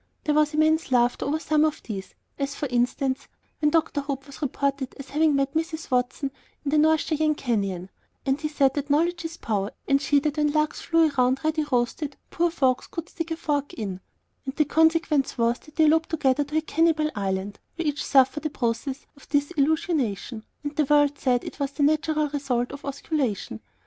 [0.23, 3.27] There was immense laughter over some of these, as, for instance,
[3.59, 4.01] when Dr.
[4.01, 5.91] Hope was reported as having met Mrs.
[5.91, 6.31] Watson
[6.65, 7.91] in the North Cheyenne Canyon,
[8.25, 11.63] and he said that knowledge is power; and she, that when larks flew round ready
[11.71, 13.99] roasted poor folks could stick a fork in;
[14.43, 18.47] and the consequence was that they eloped together to a Cannibal Island where each suffered
[18.47, 23.59] a process of disillusionation, and the world said it was the natural result of osculation.